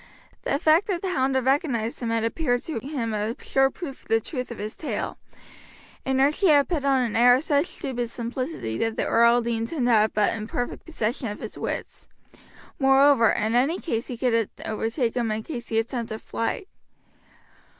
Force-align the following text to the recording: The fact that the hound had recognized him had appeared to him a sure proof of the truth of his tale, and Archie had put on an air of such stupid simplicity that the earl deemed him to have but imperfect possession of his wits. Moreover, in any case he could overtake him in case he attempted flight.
The 0.45 0.57
fact 0.57 0.87
that 0.87 1.03
the 1.03 1.11
hound 1.13 1.35
had 1.35 1.45
recognized 1.45 1.99
him 1.99 2.09
had 2.09 2.23
appeared 2.23 2.63
to 2.63 2.79
him 2.79 3.13
a 3.13 3.35
sure 3.39 3.69
proof 3.69 4.01
of 4.01 4.07
the 4.07 4.19
truth 4.19 4.49
of 4.49 4.57
his 4.57 4.75
tale, 4.75 5.19
and 6.03 6.19
Archie 6.19 6.47
had 6.47 6.67
put 6.67 6.83
on 6.83 7.03
an 7.03 7.15
air 7.15 7.35
of 7.35 7.43
such 7.43 7.67
stupid 7.67 8.09
simplicity 8.09 8.79
that 8.79 8.95
the 8.97 9.05
earl 9.05 9.41
deemed 9.43 9.69
him 9.69 9.85
to 9.85 9.91
have 9.91 10.13
but 10.15 10.33
imperfect 10.33 10.87
possession 10.87 11.27
of 11.27 11.39
his 11.39 11.55
wits. 11.55 12.07
Moreover, 12.79 13.29
in 13.29 13.53
any 13.53 13.77
case 13.79 14.07
he 14.07 14.17
could 14.17 14.49
overtake 14.65 15.13
him 15.15 15.29
in 15.29 15.43
case 15.43 15.67
he 15.67 15.77
attempted 15.77 16.19
flight. 16.19 16.67